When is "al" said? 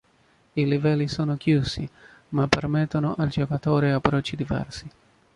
3.19-3.29